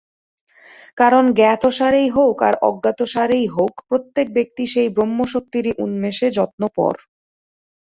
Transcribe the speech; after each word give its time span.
কারণ 0.97 1.23
জ্ঞাতসারেই 1.33 2.07
হউক 2.09 2.37
আর 2.47 2.55
অজ্ঞাতসারেই 2.61 3.45
হউক, 3.47 3.73
প্রত্যেক 3.89 4.27
ব্যক্তি 4.33 4.63
সেই 4.67 4.89
ব্রহ্মশক্তিরই 4.89 5.73
উন্মেষে 5.83 6.27
যত্নপর। 6.37 6.93